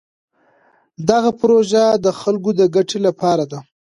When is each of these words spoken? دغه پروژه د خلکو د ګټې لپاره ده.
دغه 1.09 1.29
پروژه 1.39 1.83
د 2.05 2.07
خلکو 2.21 2.49
د 2.59 2.61
ګټې 2.75 2.99
لپاره 3.07 3.43
ده. 3.51 3.59